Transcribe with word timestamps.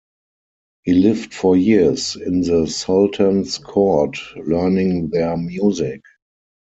He 0.81 0.93
lived 0.93 1.31
for 1.31 1.55
years 1.55 2.15
in 2.15 2.41
the 2.41 2.65
Sultan's 2.65 3.59
court 3.59 4.17
learning 4.35 5.11
their 5.11 5.37
music. 5.37 6.01